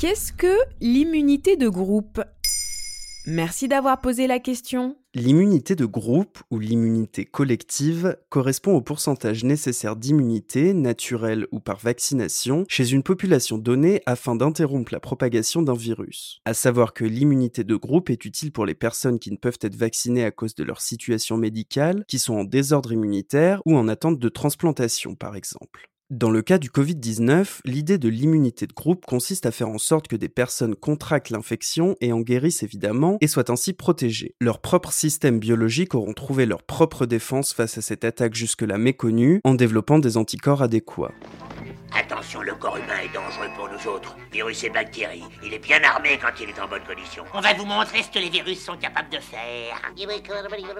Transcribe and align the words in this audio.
Qu'est-ce 0.00 0.32
que 0.32 0.54
l'immunité 0.80 1.56
de 1.56 1.68
groupe? 1.68 2.22
Merci 3.26 3.66
d'avoir 3.66 4.00
posé 4.00 4.28
la 4.28 4.38
question. 4.38 4.96
L'immunité 5.12 5.74
de 5.74 5.86
groupe 5.86 6.38
ou 6.52 6.60
l'immunité 6.60 7.24
collective 7.24 8.16
correspond 8.28 8.76
au 8.76 8.80
pourcentage 8.80 9.42
nécessaire 9.42 9.96
d'immunité, 9.96 10.72
naturelle 10.72 11.48
ou 11.50 11.58
par 11.58 11.78
vaccination, 11.78 12.64
chez 12.68 12.92
une 12.92 13.02
population 13.02 13.58
donnée 13.58 14.00
afin 14.06 14.36
d'interrompre 14.36 14.94
la 14.94 15.00
propagation 15.00 15.62
d'un 15.62 15.74
virus. 15.74 16.38
À 16.44 16.54
savoir 16.54 16.94
que 16.94 17.04
l'immunité 17.04 17.64
de 17.64 17.74
groupe 17.74 18.08
est 18.08 18.24
utile 18.24 18.52
pour 18.52 18.66
les 18.66 18.76
personnes 18.76 19.18
qui 19.18 19.32
ne 19.32 19.36
peuvent 19.36 19.58
être 19.62 19.74
vaccinées 19.74 20.24
à 20.24 20.30
cause 20.30 20.54
de 20.54 20.62
leur 20.62 20.80
situation 20.80 21.36
médicale, 21.36 22.04
qui 22.06 22.20
sont 22.20 22.34
en 22.34 22.44
désordre 22.44 22.92
immunitaire 22.92 23.60
ou 23.66 23.76
en 23.76 23.88
attente 23.88 24.20
de 24.20 24.28
transplantation 24.28 25.16
par 25.16 25.34
exemple. 25.34 25.90
Dans 26.10 26.30
le 26.30 26.40
cas 26.40 26.56
du 26.56 26.70
Covid-19, 26.70 27.58
l'idée 27.66 27.98
de 27.98 28.08
l'immunité 28.08 28.66
de 28.66 28.72
groupe 28.72 29.04
consiste 29.04 29.44
à 29.44 29.50
faire 29.50 29.68
en 29.68 29.76
sorte 29.76 30.08
que 30.08 30.16
des 30.16 30.30
personnes 30.30 30.74
contractent 30.74 31.28
l'infection 31.28 31.96
et 32.00 32.14
en 32.14 32.20
guérissent 32.20 32.62
évidemment 32.62 33.18
et 33.20 33.26
soient 33.26 33.50
ainsi 33.50 33.74
protégées. 33.74 34.34
Leurs 34.40 34.62
propres 34.62 34.92
systèmes 34.92 35.38
biologiques 35.38 35.94
auront 35.94 36.14
trouvé 36.14 36.46
leur 36.46 36.62
propre 36.62 37.04
défense 37.04 37.52
face 37.52 37.76
à 37.76 37.82
cette 37.82 38.06
attaque 38.06 38.34
jusque-là 38.34 38.78
méconnue 38.78 39.42
en 39.44 39.54
développant 39.54 39.98
des 39.98 40.16
anticorps 40.16 40.62
adéquats. 40.62 41.12
Attention, 41.92 42.42
le 42.42 42.54
corps 42.54 42.76
humain 42.76 42.98
est 43.02 43.14
dangereux 43.14 43.48
pour 43.56 43.68
nous 43.68 43.90
autres. 43.90 44.16
Virus 44.32 44.64
et 44.64 44.70
bactéries. 44.70 45.24
Il 45.44 45.52
est 45.54 45.58
bien 45.58 45.82
armé 45.82 46.18
quand 46.20 46.32
il 46.40 46.48
est 46.48 46.60
en 46.60 46.68
bonne 46.68 46.84
condition. 46.84 47.24
On 47.34 47.40
va 47.40 47.54
vous 47.54 47.64
montrer 47.64 48.02
ce 48.02 48.10
que 48.10 48.18
les 48.18 48.28
virus 48.28 48.62
sont 48.62 48.76
capables 48.76 49.10
de 49.10 49.18
faire. 49.18 49.80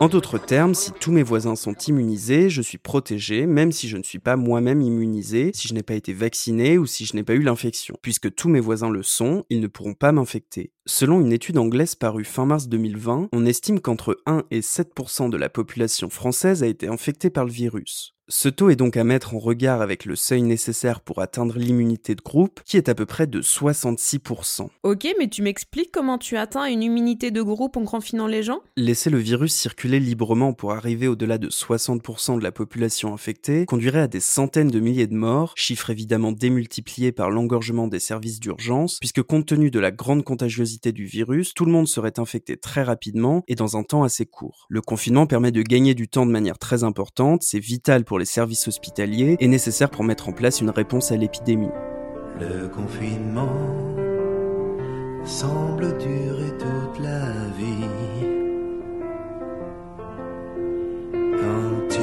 En 0.00 0.08
d'autres 0.08 0.38
termes, 0.38 0.74
si 0.74 0.92
tous 0.92 1.12
mes 1.12 1.22
voisins 1.22 1.56
sont 1.56 1.74
immunisés, 1.74 2.50
je 2.50 2.62
suis 2.62 2.78
protégé, 2.78 3.46
même 3.46 3.72
si 3.72 3.88
je 3.88 3.96
ne 3.96 4.02
suis 4.02 4.18
pas 4.18 4.36
moi-même 4.36 4.82
immunisé, 4.82 5.52
si 5.54 5.68
je 5.68 5.74
n'ai 5.74 5.82
pas 5.82 5.94
été 5.94 6.12
vacciné 6.12 6.78
ou 6.78 6.86
si 6.86 7.06
je 7.06 7.14
n'ai 7.14 7.22
pas 7.22 7.34
eu 7.34 7.42
l'infection. 7.42 7.96
Puisque 8.02 8.34
tous 8.34 8.48
mes 8.48 8.60
voisins 8.60 8.90
le 8.90 9.02
sont, 9.02 9.44
ils 9.50 9.60
ne 9.60 9.66
pourront 9.68 9.94
pas 9.94 10.12
m'infecter. 10.12 10.72
Selon 10.88 11.20
une 11.20 11.32
étude 11.32 11.58
anglaise 11.58 11.96
parue 11.96 12.22
fin 12.22 12.46
mars 12.46 12.68
2020, 12.68 13.30
on 13.32 13.44
estime 13.44 13.80
qu'entre 13.80 14.20
1 14.24 14.44
et 14.52 14.60
7% 14.60 15.30
de 15.30 15.36
la 15.36 15.48
population 15.48 16.10
française 16.10 16.62
a 16.62 16.68
été 16.68 16.86
infectée 16.86 17.28
par 17.28 17.44
le 17.44 17.50
virus. 17.50 18.16
Ce 18.28 18.48
taux 18.48 18.70
est 18.70 18.76
donc 18.76 18.96
à 18.96 19.04
mettre 19.04 19.36
en 19.36 19.38
regard 19.38 19.80
avec 19.80 20.04
le 20.04 20.16
seuil 20.16 20.42
nécessaire 20.42 21.00
pour 21.00 21.20
atteindre 21.20 21.58
l'immunité 21.58 22.16
de 22.16 22.22
groupe, 22.22 22.60
qui 22.64 22.76
est 22.76 22.88
à 22.88 22.94
peu 22.96 23.06
près 23.06 23.28
de 23.28 23.40
66%. 23.40 24.66
Ok, 24.82 25.06
mais 25.16 25.28
tu 25.28 25.42
m'expliques 25.42 25.92
comment 25.92 26.18
tu 26.18 26.36
atteins 26.36 26.64
une 26.64 26.82
immunité 26.82 27.30
de 27.30 27.40
groupe 27.40 27.76
en 27.76 27.84
confinant 27.84 28.26
les 28.26 28.42
gens? 28.42 28.62
Laisser 28.76 29.10
le 29.10 29.18
virus 29.18 29.54
circuler 29.54 30.00
librement 30.00 30.54
pour 30.54 30.72
arriver 30.72 31.06
au-delà 31.06 31.38
de 31.38 31.48
60% 31.48 32.38
de 32.38 32.42
la 32.42 32.50
population 32.50 33.14
infectée 33.14 33.64
conduirait 33.64 34.00
à 34.00 34.08
des 34.08 34.18
centaines 34.18 34.72
de 34.72 34.80
milliers 34.80 35.06
de 35.06 35.14
morts, 35.14 35.52
chiffre 35.54 35.90
évidemment 35.90 36.32
démultiplié 36.32 37.12
par 37.12 37.30
l'engorgement 37.30 37.86
des 37.86 38.00
services 38.00 38.40
d'urgence, 38.40 38.98
puisque 38.98 39.22
compte 39.22 39.46
tenu 39.46 39.70
de 39.70 39.78
la 39.78 39.92
grande 39.92 40.24
contagiosité 40.24 40.75
du 40.84 41.06
virus, 41.06 41.54
tout 41.54 41.64
le 41.64 41.72
monde 41.72 41.88
serait 41.88 42.18
infecté 42.18 42.56
très 42.56 42.82
rapidement 42.82 43.42
et 43.48 43.54
dans 43.54 43.76
un 43.76 43.82
temps 43.82 44.02
assez 44.04 44.26
court. 44.26 44.66
Le 44.68 44.80
confinement 44.80 45.26
permet 45.26 45.50
de 45.50 45.62
gagner 45.62 45.94
du 45.94 46.08
temps 46.08 46.26
de 46.26 46.30
manière 46.30 46.58
très 46.58 46.84
importante, 46.84 47.42
c'est 47.42 47.58
vital 47.58 48.04
pour 48.04 48.18
les 48.18 48.24
services 48.24 48.68
hospitaliers 48.68 49.36
est 49.40 49.48
nécessaire 49.48 49.90
pour 49.90 50.04
mettre 50.04 50.28
en 50.28 50.32
place 50.32 50.60
une 50.60 50.70
réponse 50.70 51.12
à 51.12 51.16
l'épidémie. 51.16 51.70
Le 52.38 52.68
confinement 52.68 53.48
semble 55.24 55.96
durer 55.98 56.52
toute 56.58 57.02
la 57.02 57.48
vie. 57.58 57.88
Quand 61.12 61.96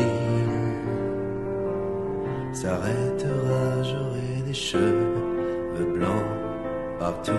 il 2.51 2.55
s'arrêtera, 2.55 3.83
j'aurai 3.83 4.41
des 4.45 4.53
cheveux 4.53 5.93
blancs 5.93 6.25
partout. 6.99 7.31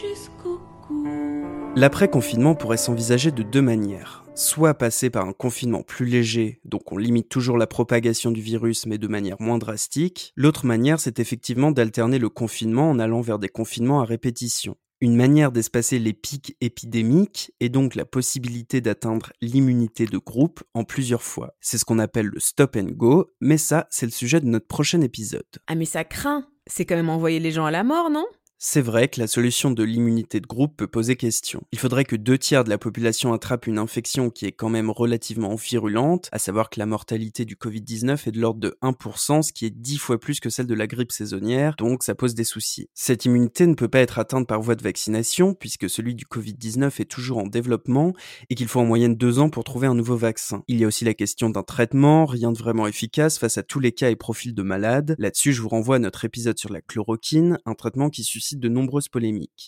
Jusqu'au 0.00 0.60
cou. 0.86 1.04
L'après-confinement 1.76 2.54
pourrait 2.54 2.76
s'envisager 2.76 3.30
de 3.30 3.42
deux 3.42 3.62
manières. 3.62 4.24
Soit 4.34 4.74
passer 4.74 5.10
par 5.10 5.26
un 5.26 5.32
confinement 5.32 5.82
plus 5.82 6.06
léger, 6.06 6.60
donc 6.64 6.92
on 6.92 6.96
limite 6.96 7.28
toujours 7.28 7.58
la 7.58 7.66
propagation 7.66 8.30
du 8.30 8.40
virus 8.40 8.86
mais 8.86 8.98
de 8.98 9.08
manière 9.08 9.40
moins 9.40 9.58
drastique. 9.58 10.32
L'autre 10.36 10.66
manière, 10.66 11.00
c'est 11.00 11.18
effectivement 11.18 11.72
d'alterner 11.72 12.18
le 12.18 12.28
confinement 12.28 12.90
en 12.90 12.98
allant 12.98 13.20
vers 13.20 13.38
des 13.38 13.48
confinements 13.48 14.00
à 14.00 14.04
répétition. 14.04 14.76
Une 15.00 15.16
manière 15.16 15.52
d'espacer 15.52 15.98
les 15.98 16.12
pics 16.12 16.56
épidémiques 16.60 17.52
et 17.60 17.68
donc 17.68 17.94
la 17.94 18.04
possibilité 18.04 18.80
d'atteindre 18.80 19.32
l'immunité 19.40 20.06
de 20.06 20.18
groupe 20.18 20.62
en 20.74 20.82
plusieurs 20.82 21.22
fois. 21.22 21.54
C'est 21.60 21.78
ce 21.78 21.84
qu'on 21.84 22.00
appelle 22.00 22.26
le 22.26 22.40
stop 22.40 22.76
and 22.76 22.90
go, 22.96 23.30
mais 23.40 23.58
ça, 23.58 23.86
c'est 23.90 24.06
le 24.06 24.12
sujet 24.12 24.40
de 24.40 24.46
notre 24.46 24.66
prochain 24.66 25.00
épisode. 25.00 25.46
Ah 25.68 25.76
mais 25.76 25.84
ça 25.84 26.04
craint. 26.04 26.48
C'est 26.66 26.84
quand 26.84 26.96
même 26.96 27.10
envoyer 27.10 27.38
les 27.38 27.52
gens 27.52 27.64
à 27.64 27.70
la 27.70 27.84
mort, 27.84 28.10
non? 28.10 28.26
C'est 28.58 28.80
vrai 28.80 29.06
que 29.06 29.20
la 29.20 29.28
solution 29.28 29.70
de 29.70 29.84
l'immunité 29.84 30.40
de 30.40 30.46
groupe 30.46 30.76
peut 30.76 30.88
poser 30.88 31.14
question. 31.14 31.62
Il 31.70 31.78
faudrait 31.78 32.04
que 32.04 32.16
deux 32.16 32.38
tiers 32.38 32.64
de 32.64 32.70
la 32.70 32.78
population 32.78 33.32
attrape 33.32 33.68
une 33.68 33.78
infection 33.78 34.30
qui 34.30 34.46
est 34.46 34.52
quand 34.52 34.68
même 34.68 34.90
relativement 34.90 35.54
virulente, 35.54 36.28
à 36.32 36.40
savoir 36.40 36.68
que 36.68 36.80
la 36.80 36.86
mortalité 36.86 37.44
du 37.44 37.54
Covid-19 37.54 38.28
est 38.28 38.32
de 38.32 38.40
l'ordre 38.40 38.58
de 38.58 38.76
1%, 38.82 39.42
ce 39.42 39.52
qui 39.52 39.64
est 39.64 39.70
10 39.70 39.98
fois 39.98 40.18
plus 40.18 40.40
que 40.40 40.50
celle 40.50 40.66
de 40.66 40.74
la 40.74 40.88
grippe 40.88 41.12
saisonnière, 41.12 41.76
donc 41.78 42.02
ça 42.02 42.16
pose 42.16 42.34
des 42.34 42.42
soucis. 42.42 42.88
Cette 42.94 43.24
immunité 43.26 43.64
ne 43.68 43.74
peut 43.74 43.88
pas 43.88 44.00
être 44.00 44.18
atteinte 44.18 44.48
par 44.48 44.60
voie 44.60 44.74
de 44.74 44.82
vaccination, 44.82 45.54
puisque 45.54 45.88
celui 45.88 46.16
du 46.16 46.24
Covid-19 46.24 47.00
est 47.00 47.08
toujours 47.08 47.38
en 47.38 47.46
développement 47.46 48.12
et 48.50 48.56
qu'il 48.56 48.66
faut 48.66 48.80
en 48.80 48.84
moyenne 48.84 49.14
deux 49.14 49.38
ans 49.38 49.50
pour 49.50 49.62
trouver 49.62 49.86
un 49.86 49.94
nouveau 49.94 50.16
vaccin. 50.16 50.64
Il 50.66 50.80
y 50.80 50.84
a 50.84 50.88
aussi 50.88 51.04
la 51.04 51.14
question 51.14 51.48
d'un 51.48 51.62
traitement, 51.62 52.26
rien 52.26 52.50
de 52.50 52.58
vraiment 52.58 52.88
efficace 52.88 53.38
face 53.38 53.56
à 53.56 53.62
tous 53.62 53.78
les 53.78 53.92
cas 53.92 54.10
et 54.10 54.16
profils 54.16 54.54
de 54.54 54.62
malades. 54.62 55.14
Là-dessus, 55.18 55.52
je 55.52 55.62
vous 55.62 55.68
renvoie 55.68 55.96
à 55.96 56.00
notre 56.00 56.24
épisode 56.24 56.58
sur 56.58 56.72
la 56.72 56.80
chloroquine, 56.80 57.58
un 57.64 57.74
traitement 57.74 58.10
qui 58.10 58.24
suscite 58.24 58.47
de 58.56 58.68
nombreuses 58.68 59.08
polémiques. 59.08 59.66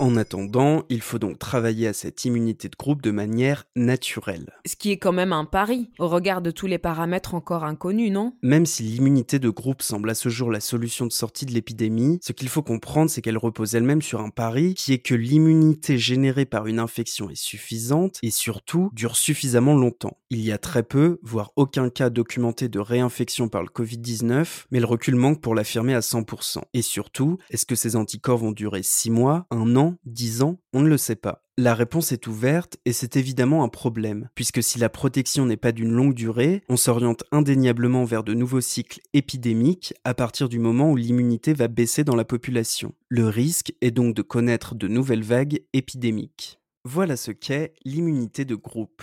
En 0.00 0.16
attendant, 0.16 0.84
il 0.88 1.02
faut 1.02 1.18
donc 1.18 1.38
travailler 1.38 1.86
à 1.86 1.92
cette 1.92 2.24
immunité 2.24 2.70
de 2.70 2.74
groupe 2.74 3.02
de 3.02 3.10
manière 3.10 3.64
naturelle. 3.76 4.50
Ce 4.64 4.74
qui 4.74 4.92
est 4.92 4.96
quand 4.96 5.12
même 5.12 5.34
un 5.34 5.44
pari, 5.44 5.90
au 5.98 6.08
regard 6.08 6.40
de 6.40 6.50
tous 6.50 6.66
les 6.66 6.78
paramètres 6.78 7.34
encore 7.34 7.64
inconnus, 7.64 8.10
non? 8.10 8.32
Même 8.42 8.64
si 8.64 8.82
l'immunité 8.82 9.38
de 9.38 9.50
groupe 9.50 9.82
semble 9.82 10.08
à 10.08 10.14
ce 10.14 10.30
jour 10.30 10.50
la 10.50 10.60
solution 10.60 11.04
de 11.04 11.12
sortie 11.12 11.44
de 11.44 11.52
l'épidémie, 11.52 12.18
ce 12.22 12.32
qu'il 12.32 12.48
faut 12.48 12.62
comprendre, 12.62 13.10
c'est 13.10 13.20
qu'elle 13.20 13.36
repose 13.36 13.74
elle-même 13.74 14.00
sur 14.00 14.22
un 14.22 14.30
pari 14.30 14.72
qui 14.72 14.94
est 14.94 15.00
que 15.00 15.14
l'immunité 15.14 15.98
générée 15.98 16.46
par 16.46 16.66
une 16.66 16.78
infection 16.78 17.28
est 17.28 17.34
suffisante 17.34 18.20
et 18.22 18.30
surtout 18.30 18.88
dure 18.94 19.16
suffisamment 19.16 19.74
longtemps. 19.74 20.16
Il 20.32 20.42
y 20.42 20.52
a 20.52 20.58
très 20.58 20.84
peu, 20.84 21.18
voire 21.24 21.50
aucun 21.56 21.90
cas 21.90 22.08
documenté 22.08 22.68
de 22.68 22.78
réinfection 22.78 23.48
par 23.48 23.64
le 23.64 23.68
Covid-19, 23.68 24.66
mais 24.70 24.78
le 24.78 24.86
recul 24.86 25.16
manque 25.16 25.40
pour 25.40 25.56
l'affirmer 25.56 25.92
à 25.92 25.98
100%. 25.98 26.60
Et 26.72 26.82
surtout, 26.82 27.38
est-ce 27.50 27.66
que 27.66 27.74
ces 27.74 27.96
anticorps 27.96 28.38
vont 28.38 28.52
durer 28.52 28.84
6 28.84 29.10
mois, 29.10 29.48
1 29.50 29.74
an 29.74 29.96
10 30.04 30.42
ans? 30.42 30.60
On 30.72 30.82
ne 30.82 30.88
le 30.88 30.98
sait 30.98 31.16
pas. 31.16 31.42
La 31.58 31.74
réponse 31.74 32.12
est 32.12 32.28
ouverte 32.28 32.76
et 32.84 32.92
c'est 32.92 33.16
évidemment 33.16 33.64
un 33.64 33.68
problème, 33.68 34.28
puisque 34.36 34.62
si 34.62 34.78
la 34.78 34.88
protection 34.88 35.46
n'est 35.46 35.56
pas 35.56 35.72
d'une 35.72 35.90
longue 35.90 36.14
durée, 36.14 36.62
on 36.68 36.76
s'oriente 36.76 37.24
indéniablement 37.32 38.04
vers 38.04 38.22
de 38.22 38.32
nouveaux 38.32 38.60
cycles 38.60 39.00
épidémiques 39.12 39.94
à 40.04 40.14
partir 40.14 40.48
du 40.48 40.60
moment 40.60 40.92
où 40.92 40.96
l'immunité 40.96 41.54
va 41.54 41.66
baisser 41.66 42.04
dans 42.04 42.14
la 42.14 42.24
population. 42.24 42.94
Le 43.08 43.26
risque 43.26 43.74
est 43.80 43.90
donc 43.90 44.14
de 44.14 44.22
connaître 44.22 44.76
de 44.76 44.86
nouvelles 44.86 45.24
vagues 45.24 45.60
épidémiques. 45.72 46.60
Voilà 46.84 47.16
ce 47.16 47.32
qu'est 47.32 47.74
l'immunité 47.84 48.44
de 48.44 48.54
groupe. 48.54 49.02